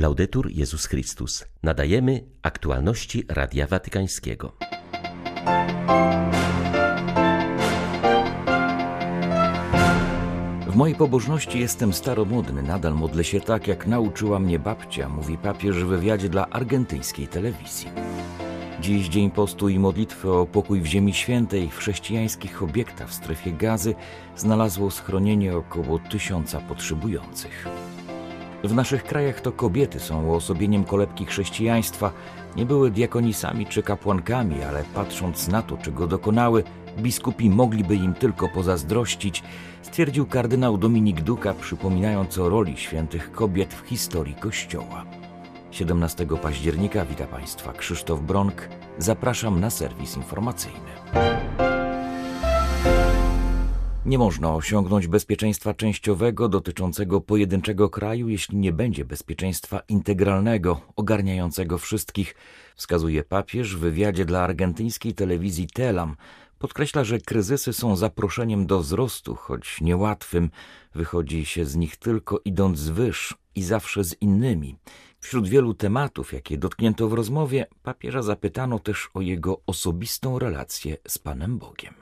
[0.00, 1.44] Laudetur Jezus Chrystus.
[1.62, 4.52] Nadajemy aktualności Radia Watykańskiego.
[10.66, 15.84] W mojej pobożności jestem staromodny, nadal modlę się tak, jak nauczyła mnie babcia, mówi papież
[15.84, 17.88] w wywiadzie dla argentyńskiej telewizji.
[18.80, 23.52] Dziś dzień postu i modlitwy o pokój w Ziemi Świętej w chrześcijańskich obiektach w strefie
[23.52, 23.94] gazy
[24.36, 27.68] znalazło schronienie około tysiąca potrzebujących.
[28.64, 32.12] W naszych krajach to kobiety są uosobieniem kolebki chrześcijaństwa,
[32.56, 36.64] nie były diakonisami czy kapłankami, ale patrząc na to, czego dokonały,
[36.98, 39.42] biskupi mogliby im tylko pozazdrościć,
[39.82, 45.04] stwierdził kardynał Dominik Duka, przypominając o roli świętych kobiet w historii Kościoła.
[45.70, 48.68] 17 października wita Państwa Krzysztof Bronk.
[48.98, 51.69] Zapraszam na serwis informacyjny.
[54.06, 62.34] Nie można osiągnąć bezpieczeństwa częściowego dotyczącego pojedynczego kraju, jeśli nie będzie bezpieczeństwa integralnego, ogarniającego wszystkich,
[62.76, 66.16] wskazuje papież w wywiadzie dla argentyńskiej telewizji Telam.
[66.58, 70.50] Podkreśla, że kryzysy są zaproszeniem do wzrostu, choć niełatwym.
[70.94, 74.76] Wychodzi się z nich tylko idąc z wyż i zawsze z innymi.
[75.18, 81.18] Wśród wielu tematów, jakie dotknięto w rozmowie, papieża zapytano też o jego osobistą relację z
[81.18, 81.94] Panem Bogiem.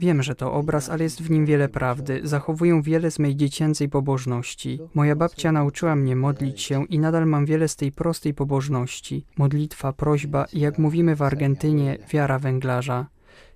[0.00, 2.20] Wiem, że to obraz, ale jest w nim wiele prawdy.
[2.24, 4.78] Zachowuję wiele z mej dziecięcej pobożności.
[4.94, 9.24] Moja babcia nauczyła mnie modlić się i nadal mam wiele z tej prostej pobożności.
[9.38, 13.06] Modlitwa, prośba i jak mówimy w Argentynie, wiara węglarza.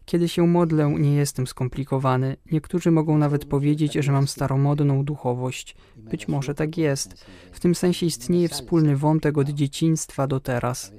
[0.04, 2.36] Kiedy się modlę, nie jestem skomplikowany.
[2.52, 5.76] Niektórzy mogą nawet powiedzieć, że mam staromodną duchowość.
[5.96, 7.26] Być może tak jest.
[7.52, 10.92] W tym sensie istnieje wspólny wątek od dzieciństwa do teraz.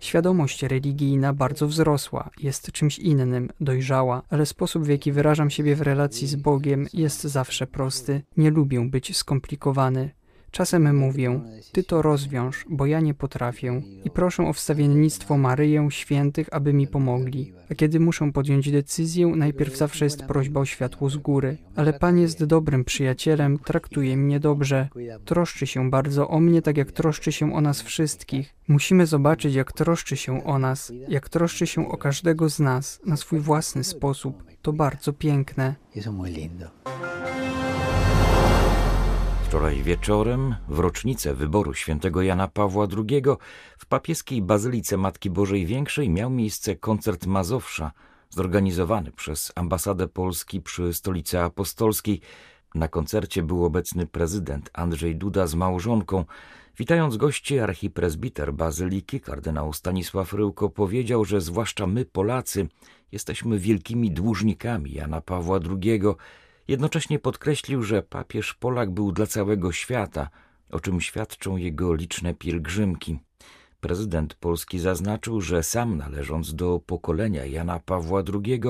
[0.00, 5.80] Świadomość religijna bardzo wzrosła, jest czymś innym, dojrzała, ale sposób w jaki wyrażam siebie w
[5.80, 8.22] relacji z Bogiem jest zawsze prosty.
[8.36, 10.10] Nie lubię być skomplikowany.
[10.50, 11.40] Czasem mówię,
[11.72, 16.86] ty to rozwiąż, bo ja nie potrafię i proszę o wstawiennictwo Maryję, świętych, aby mi
[16.86, 17.52] pomogli.
[17.70, 21.56] A kiedy muszę podjąć decyzję, najpierw zawsze jest prośba o światło z góry.
[21.76, 24.88] Ale Pan jest dobrym przyjacielem, traktuje mnie dobrze.
[25.24, 28.54] Troszczy się bardzo o mnie, tak jak troszczy się o nas wszystkich.
[28.68, 33.16] Musimy zobaczyć, jak troszczy się o nas, jak troszczy się o każdego z nas, na
[33.16, 34.44] swój własny sposób.
[34.62, 35.74] To bardzo piękne.
[39.50, 43.22] Wczoraj wieczorem, w rocznicę wyboru świętego Jana Pawła II,
[43.78, 47.92] w papieskiej Bazylice Matki Bożej Większej miał miejsce koncert Mazowsza,
[48.28, 52.20] zorganizowany przez ambasadę Polski przy Stolicy Apostolskiej.
[52.74, 56.24] Na koncercie był obecny prezydent Andrzej Duda z małżonką.
[56.78, 62.68] Witając gości, archipresbiter Bazyliki, kardynał Stanisław Ryłko powiedział, że zwłaszcza my, Polacy,
[63.12, 66.00] jesteśmy wielkimi dłużnikami Jana Pawła II,
[66.70, 70.30] Jednocześnie podkreślił, że papież Polak był dla całego świata,
[70.70, 73.18] o czym świadczą jego liczne pielgrzymki.
[73.80, 78.60] Prezydent Polski zaznaczył, że sam należąc do pokolenia Jana Pawła II,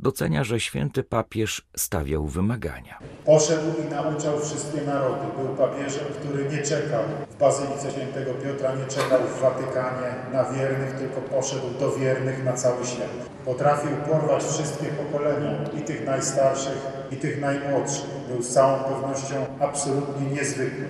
[0.00, 2.98] docenia, że święty papież stawiał wymagania.
[3.24, 5.26] Poszedł i nauczał wszystkie narody.
[5.38, 10.92] Był papieżem, który nie czekał w Bazylice Świętego Piotra, nie czekał w Watykanie na wiernych,
[10.94, 13.10] tylko poszedł do wiernych na cały świat.
[13.44, 16.78] Potrafił porwać wszystkie pokolenia, i tych najstarszych,
[17.10, 18.10] i tych najmłodszych.
[18.28, 20.84] Był z całą pewnością absolutnie niezwykły.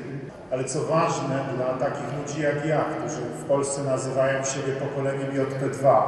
[0.50, 6.02] Ale co ważne dla takich ludzi jak ja, którzy w Polsce nazywają siebie pokoleniem JP2,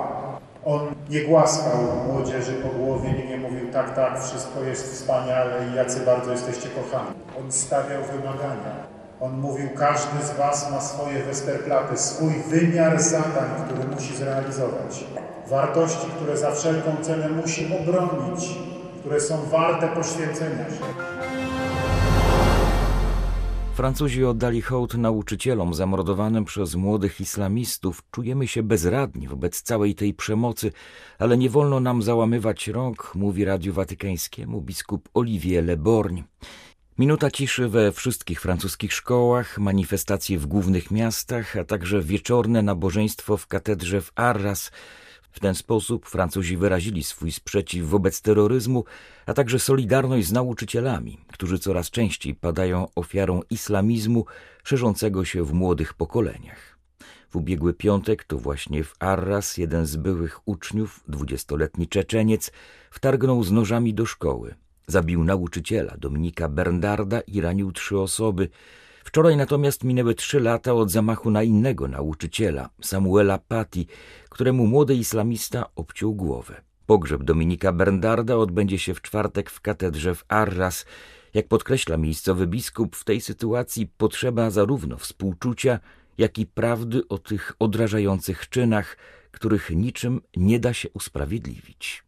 [0.64, 1.78] on nie głaskał
[2.12, 7.10] młodzieży po głowie, nie mówił tak, tak, wszystko jest wspaniale i jacy bardzo jesteście kochani.
[7.40, 8.92] On stawiał wymagania.
[9.20, 15.04] On mówił, każdy z was ma swoje Westerplatte, swój wymiar zadań, który musi zrealizować.
[15.48, 18.58] Wartości, które za wszelką cenę musi obronić,
[19.00, 21.51] które są warte poświęcenia się.
[23.74, 28.02] Francuzi oddali hołd nauczycielom zamordowanym przez młodych islamistów.
[28.10, 30.72] Czujemy się bezradni wobec całej tej przemocy,
[31.18, 36.22] ale nie wolno nam załamywać rąk, mówi Radiu Watykańskiemu biskup Olivier Leborgne.
[36.98, 43.46] Minuta ciszy we wszystkich francuskich szkołach, manifestacje w głównych miastach, a także wieczorne nabożeństwo w
[43.46, 44.70] katedrze w Arras.
[45.32, 48.84] W ten sposób Francuzi wyrazili swój sprzeciw wobec terroryzmu,
[49.26, 54.24] a także solidarność z nauczycielami, którzy coraz częściej padają ofiarą islamizmu
[54.64, 56.78] szerzącego się w młodych pokoleniach.
[57.30, 62.52] W ubiegły piątek to właśnie w Arras jeden z byłych uczniów, dwudziestoletni Czeczeniec,
[62.90, 64.54] wtargnął z nożami do szkoły.
[64.86, 68.48] Zabił nauczyciela Dominika Bernarda i ranił trzy osoby.
[69.04, 73.86] Wczoraj natomiast minęły trzy lata od zamachu na innego nauczyciela, Samuela Patti,
[74.28, 76.62] któremu młody islamista obciął głowę.
[76.86, 80.86] Pogrzeb Dominika Bernarda odbędzie się w czwartek w katedrze w Arras.
[81.34, 85.80] Jak podkreśla miejscowy biskup, w tej sytuacji potrzeba zarówno współczucia,
[86.18, 88.96] jak i prawdy o tych odrażających czynach,
[89.30, 92.04] których niczym nie da się usprawiedliwić.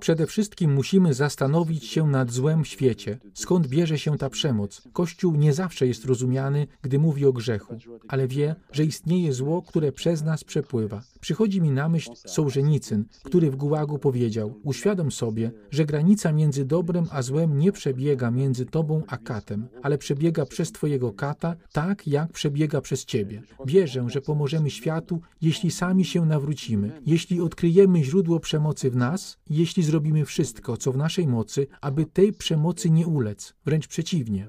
[0.00, 3.18] Przede wszystkim musimy zastanowić się nad złem w świecie.
[3.34, 4.82] Skąd bierze się ta przemoc?
[4.92, 7.78] Kościół nie zawsze jest rozumiany, gdy mówi o grzechu,
[8.08, 11.02] ale wie, że istnieje zło, które przez nas przepływa.
[11.20, 17.06] Przychodzi mi na myśl Sołżenicyn, który w Gułagu powiedział: Uświadom sobie, że granica między dobrem
[17.10, 22.32] a złem nie przebiega między tobą a katem, ale przebiega przez twojego kata, tak jak
[22.32, 23.42] przebiega przez ciebie.
[23.66, 29.82] Wierzę, że pomożemy światu, jeśli sami się nawrócimy, jeśli odkryjemy źródło przemocy w nas, jeśli
[29.82, 34.48] zrobimy wszystko, co w naszej mocy, aby tej przemocy nie ulec, wręcz przeciwnie.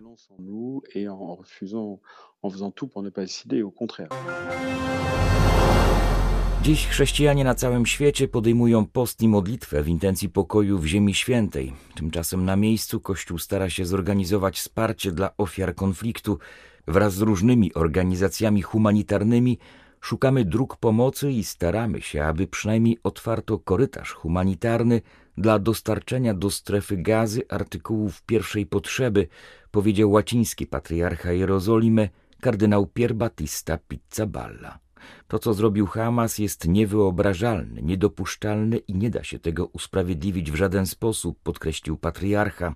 [6.61, 11.73] Dziś chrześcijanie na całym świecie podejmują post i modlitwę w intencji pokoju w Ziemi Świętej.
[11.95, 16.39] Tymczasem na miejscu Kościół stara się zorganizować wsparcie dla ofiar konfliktu.
[16.87, 19.57] Wraz z różnymi organizacjami humanitarnymi
[20.01, 25.01] szukamy dróg pomocy i staramy się, aby przynajmniej otwarto korytarz humanitarny
[25.37, 29.27] dla dostarczenia do strefy gazy artykułów pierwszej potrzeby,
[29.71, 32.09] powiedział łaciński patriarcha Jerozolimy
[32.41, 34.86] kardynał Pier Battista Pizzaballa.
[35.27, 40.85] To, co zrobił Hamas, jest niewyobrażalne, niedopuszczalne i nie da się tego usprawiedliwić w żaden
[40.85, 42.75] sposób, podkreślił patriarcha.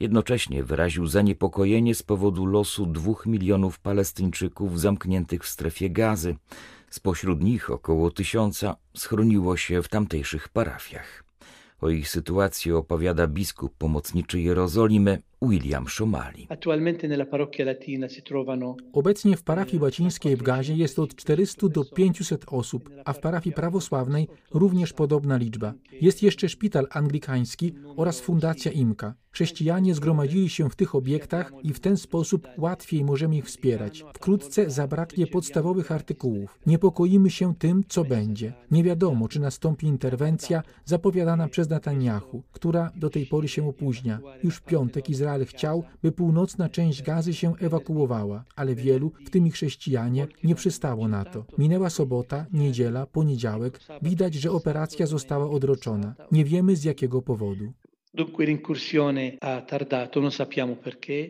[0.00, 6.36] Jednocześnie wyraził zaniepokojenie z powodu losu dwóch milionów Palestyńczyków zamkniętych w strefie gazy.
[6.90, 11.24] Spośród nich około tysiąca schroniło się w tamtejszych parafiach.
[11.80, 16.48] O ich sytuacji opowiada biskup pomocniczy Jerozolimy William Szomali.
[18.92, 23.54] Obecnie w parafii łacińskiej w Gazie jest od 400 do 500 osób, a w parafii
[23.54, 25.74] prawosławnej również podobna liczba.
[26.00, 29.14] Jest jeszcze szpital anglikański oraz fundacja Imka.
[29.38, 34.04] Chrześcijanie zgromadzili się w tych obiektach i w ten sposób łatwiej możemy ich wspierać.
[34.14, 36.58] Wkrótce zabraknie podstawowych artykułów.
[36.66, 38.52] Niepokoimy się tym, co będzie.
[38.70, 44.20] Nie wiadomo, czy nastąpi interwencja zapowiadana przez Netanyahu, która do tej pory się opóźnia.
[44.44, 49.46] Już w piątek Izrael chciał, by północna część gazy się ewakuowała, ale wielu, w tym
[49.46, 51.44] i chrześcijanie, nie przystało na to.
[51.58, 53.80] Minęła sobota, niedziela, poniedziałek.
[54.02, 56.14] Widać, że operacja została odroczona.
[56.32, 57.72] Nie wiemy z jakiego powodu.
[58.10, 61.26] Dunque l'incursione ha tardato, non sappiamo perché.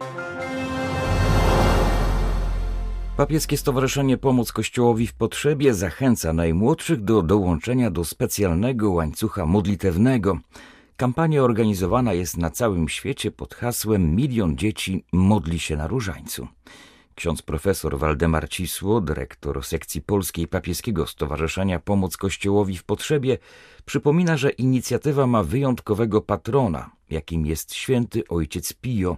[3.16, 10.38] Papieskie Stowarzyszenie Pomoc Kościołowi w Potrzebie zachęca najmłodszych do dołączenia do specjalnego łańcucha modlitewnego.
[10.96, 16.48] Kampania organizowana jest na całym świecie pod hasłem Milion dzieci modli się na różańcu.
[17.18, 23.38] Ksiądz profesor Waldemar Cisło, dyrektor sekcji polskiej Papieskiego Stowarzyszenia Pomoc Kościołowi w Potrzebie,
[23.84, 29.16] przypomina, że inicjatywa ma wyjątkowego patrona, jakim jest święty ojciec Pio.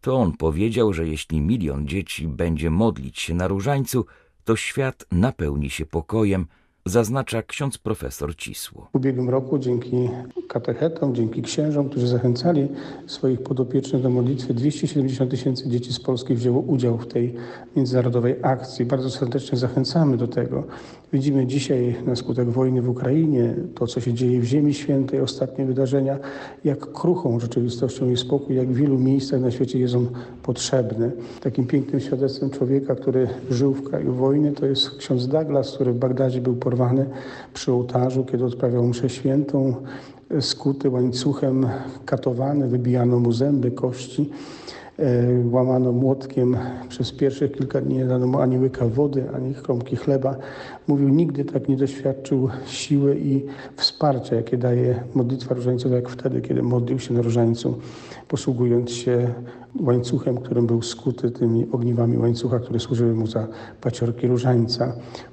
[0.00, 4.06] To on powiedział, że jeśli milion dzieci będzie modlić się na różańcu,
[4.44, 6.46] to świat napełni się pokojem,
[6.86, 8.88] zaznacza ksiądz profesor Cisło.
[8.92, 10.08] W ubiegłym roku dzięki
[10.48, 12.68] katechetom, dzięki księżom, którzy zachęcali
[13.06, 17.34] swoich podopiecznych do modlitwy, 270 tysięcy dzieci z Polski wzięło udział w tej
[17.76, 18.84] międzynarodowej akcji.
[18.84, 20.64] Bardzo serdecznie zachęcamy do tego.
[21.12, 25.66] Widzimy dzisiaj na skutek wojny w Ukrainie, to co się dzieje w Ziemi Świętej, ostatnie
[25.66, 26.18] wydarzenia,
[26.64, 30.08] jak kruchą rzeczywistością jest spokój, jak w wielu miejscach na świecie jest on
[30.42, 31.12] potrzebny.
[31.40, 35.98] Takim pięknym świadectwem człowieka, który żył w kraju wojny, to jest ksiądz Douglas, który w
[35.98, 37.06] Bagdadzie był porwany
[37.54, 39.74] przy ołtarzu, kiedy odprawiał mszę świętą,
[40.40, 41.66] skuty łańcuchem,
[42.04, 44.30] katowany, wybijano mu zęby, kości.
[44.98, 46.56] E, łamano młotkiem.
[46.88, 50.36] Przez pierwszych kilka dni nie dano mu ani łyka wody, ani kromki chleba.
[50.88, 53.44] Mówił, nigdy tak nie doświadczył siły i
[53.76, 57.78] wsparcia, jakie daje modlitwa różańcowa, jak wtedy, kiedy modlił się na różańcu,
[58.28, 59.28] posługując się
[59.80, 63.46] łańcuchem, którym był skuty tymi ogniwami łańcucha, które służyły mu za
[63.80, 64.92] paciorki różańca.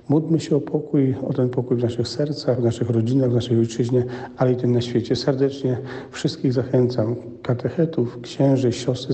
[0.10, 3.60] Módlmy się o pokój, o ten pokój w naszych sercach, w naszych rodzinach, w naszej
[3.60, 4.06] ojczyźnie,
[4.38, 5.16] ale i ten na świecie.
[5.16, 5.78] Serdecznie
[6.12, 9.14] wszystkich zachęcam, katechetów, księży, siostry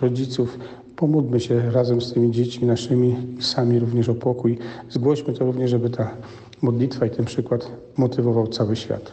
[0.00, 0.58] rodziców,
[0.96, 4.58] pomódlmy się razem z tymi dziećmi naszymi sami również o pokój.
[4.90, 6.16] Zgłośmy to również, żeby ta
[6.62, 9.12] modlitwa i ten przykład motywował cały świat.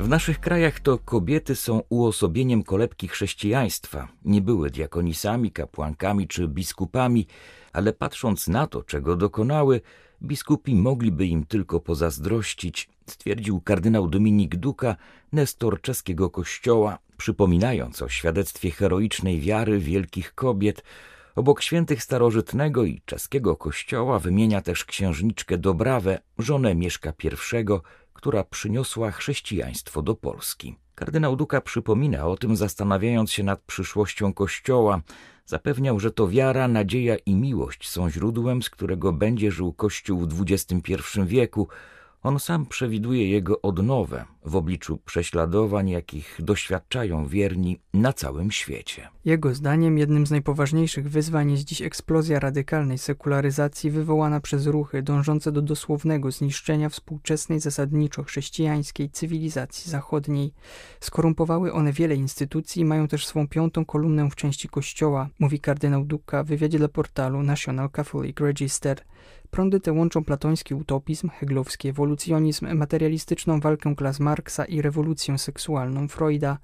[0.00, 4.08] W naszych krajach to kobiety są uosobieniem kolebki chrześcijaństwa.
[4.24, 7.26] Nie były diakonisami, kapłankami czy biskupami,
[7.72, 9.80] ale patrząc na to, czego dokonały,
[10.22, 14.96] biskupi mogliby im tylko pozazdrościć, stwierdził kardynał Dominik Duka,
[15.32, 20.82] nestor czeskiego kościoła, przypominając o świadectwie heroicznej wiary wielkich kobiet.
[21.36, 27.66] Obok świętych starożytnego i czeskiego kościoła wymienia też księżniczkę Dobrawę, żonę Mieszka I,
[28.12, 30.76] która przyniosła chrześcijaństwo do Polski.
[30.94, 35.02] Kardynał Duka przypomina o tym, zastanawiając się nad przyszłością Kościoła.
[35.46, 40.42] Zapewniał, że to wiara, nadzieja i miłość są źródłem, z którego będzie żył Kościół w
[40.42, 40.94] XXI
[41.24, 41.68] wieku,
[42.22, 49.08] on sam przewiduje jego odnowę w obliczu prześladowań, jakich doświadczają wierni na całym świecie.
[49.24, 55.52] Jego zdaniem jednym z najpoważniejszych wyzwań jest dziś eksplozja radykalnej sekularyzacji wywołana przez ruchy dążące
[55.52, 60.52] do dosłownego zniszczenia współczesnej zasadniczo chrześcijańskiej cywilizacji zachodniej.
[61.00, 66.04] Skorumpowały one wiele instytucji i mają też swą piątą kolumnę w części kościoła, mówi kardynał
[66.04, 69.02] Duka w wywiadzie dla portalu National Catholic Register.
[69.50, 76.58] Prądy te łączą platoński utopizm, heglowski ewolucjonizm, materialistyczną walkę klas Marksa i rewolucję seksualną Freuda.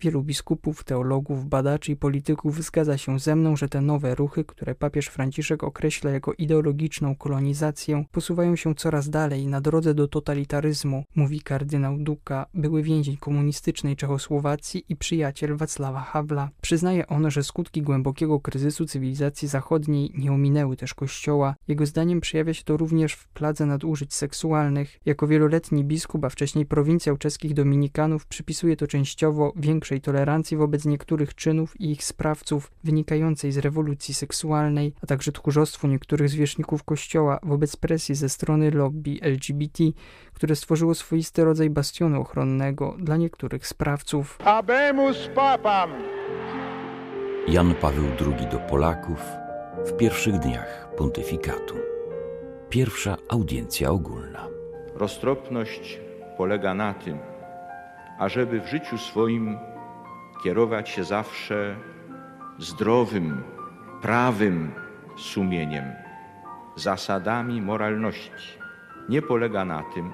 [0.00, 4.74] Wielu biskupów, teologów, badaczy i polityków zgadza się ze mną, że te nowe ruchy, które
[4.74, 11.40] papież Franciszek określa jako ideologiczną kolonizację, posuwają się coraz dalej na drodze do totalitaryzmu, mówi
[11.40, 16.50] kardynał Duka, były więzień komunistycznej Czechosłowacji i przyjaciel Wacława Havla.
[16.60, 21.54] Przyznaje on, że skutki głębokiego kryzysu cywilizacji zachodniej nie ominęły też Kościoła.
[21.68, 24.98] Jego zdaniem przejawia się to również w pladze nadużyć seksualnych.
[25.06, 30.84] Jako wieloletni biskup, a wcześniej prowincjał czeskich dominikanów przypisuje to częściowo większej większej tolerancji wobec
[30.84, 37.38] niektórych czynów i ich sprawców wynikającej z rewolucji seksualnej, a także tchórzostwu niektórych zwierzchników Kościoła
[37.42, 39.84] wobec presji ze strony lobby LGBT,
[40.32, 44.38] które stworzyło swoisty rodzaj bastionu ochronnego dla niektórych sprawców.
[44.44, 45.90] Abemus papam!
[47.48, 49.20] Jan Paweł II do Polaków
[49.86, 51.74] w pierwszych dniach pontyfikatu.
[52.70, 54.48] Pierwsza audiencja ogólna.
[54.94, 56.00] Roztropność
[56.36, 57.18] polega na tym,
[58.18, 59.73] ażeby w życiu swoim
[60.44, 61.76] kierować się zawsze
[62.58, 63.42] zdrowym,
[64.02, 64.72] prawym
[65.16, 65.84] sumieniem,
[66.76, 68.58] zasadami moralności.
[69.08, 70.12] Nie polega na tym,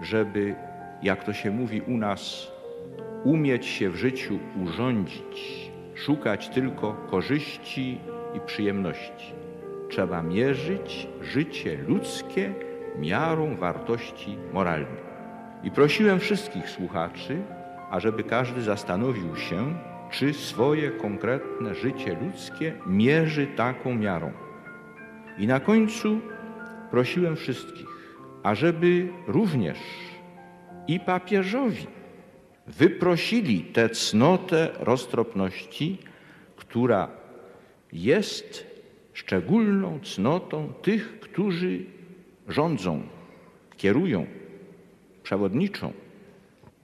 [0.00, 0.54] żeby,
[1.02, 2.52] jak to się mówi u nas,
[3.24, 8.00] umieć się w życiu urządzić, szukać tylko korzyści
[8.34, 9.34] i przyjemności.
[9.90, 12.54] Trzeba mierzyć życie ludzkie
[12.98, 15.12] miarą wartości moralnych.
[15.62, 17.42] I prosiłem wszystkich słuchaczy,
[17.92, 19.74] ażeby każdy zastanowił się,
[20.10, 24.32] czy swoje konkretne życie ludzkie mierzy taką miarą.
[25.38, 26.20] I na końcu
[26.90, 27.86] prosiłem wszystkich,
[28.42, 29.78] ażeby również
[30.88, 31.86] i papieżowi
[32.66, 35.98] wyprosili tę cnotę roztropności,
[36.56, 37.08] która
[37.92, 38.66] jest
[39.12, 41.84] szczególną cnotą tych, którzy
[42.48, 43.02] rządzą,
[43.76, 44.26] kierują,
[45.22, 45.92] przewodniczą.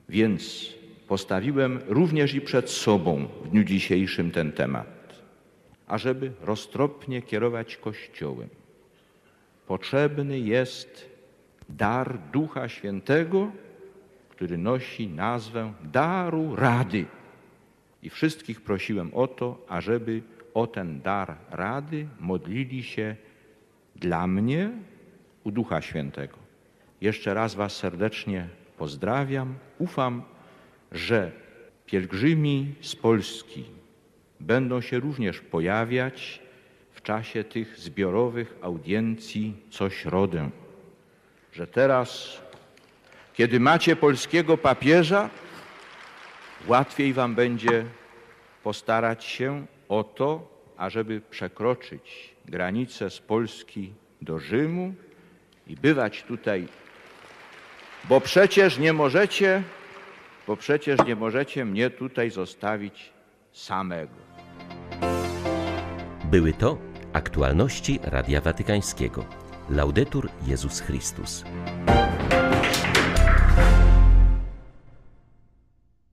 [0.08, 0.77] Więc
[1.08, 5.22] postawiłem również i przed sobą w dniu dzisiejszym ten temat,
[5.86, 8.48] ażeby roztropnie kierować Kościołem.
[9.66, 11.10] Potrzebny jest
[11.68, 13.50] dar Ducha Świętego,
[14.28, 17.04] który nosi nazwę daru rady.
[18.02, 20.22] I wszystkich prosiłem o to, ażeby
[20.54, 23.16] o ten dar rady modlili się
[23.96, 24.70] dla mnie
[25.44, 26.36] u Ducha Świętego.
[27.00, 28.48] Jeszcze raz Was serdecznie
[28.78, 29.54] pozdrawiam.
[29.78, 30.22] Ufam,
[30.92, 31.32] że
[31.86, 33.64] pielgrzymi z Polski
[34.40, 36.42] będą się również pojawiać
[36.92, 40.50] w czasie tych zbiorowych audiencji co środę.
[41.52, 42.40] Że teraz,
[43.34, 45.30] kiedy macie polskiego papieża,
[46.66, 47.84] łatwiej wam będzie
[48.62, 53.92] postarać się o to, ażeby przekroczyć granicę z Polski
[54.22, 54.94] do Rzymu
[55.66, 56.68] i bywać tutaj,
[58.04, 59.62] bo przecież nie możecie
[60.48, 63.12] bo przecież nie możecie mnie tutaj zostawić
[63.52, 64.14] samego.
[66.24, 66.78] Były to
[67.12, 69.24] aktualności Radia Watykańskiego.
[69.70, 71.44] Laudetur Jezus Chrystus.